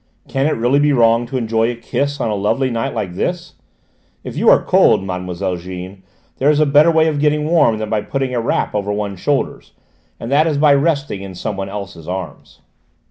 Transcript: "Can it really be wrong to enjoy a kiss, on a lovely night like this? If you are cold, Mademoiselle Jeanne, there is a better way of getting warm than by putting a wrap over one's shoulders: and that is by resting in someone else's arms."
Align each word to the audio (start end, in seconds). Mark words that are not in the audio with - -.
"Can 0.27 0.47
it 0.47 0.55
really 0.57 0.79
be 0.79 0.93
wrong 0.93 1.27
to 1.27 1.37
enjoy 1.37 1.69
a 1.69 1.75
kiss, 1.75 2.19
on 2.19 2.31
a 2.31 2.33
lovely 2.33 2.71
night 2.71 2.95
like 2.95 3.13
this? 3.13 3.53
If 4.23 4.35
you 4.35 4.49
are 4.49 4.63
cold, 4.63 5.03
Mademoiselle 5.03 5.57
Jeanne, 5.57 6.01
there 6.37 6.49
is 6.49 6.59
a 6.59 6.65
better 6.65 6.89
way 6.89 7.07
of 7.07 7.19
getting 7.19 7.45
warm 7.47 7.77
than 7.77 7.91
by 7.91 8.01
putting 8.01 8.33
a 8.33 8.41
wrap 8.41 8.73
over 8.73 8.91
one's 8.91 9.19
shoulders: 9.19 9.73
and 10.19 10.31
that 10.31 10.47
is 10.47 10.57
by 10.57 10.73
resting 10.73 11.21
in 11.21 11.35
someone 11.35 11.69
else's 11.69 12.07
arms." 12.07 12.61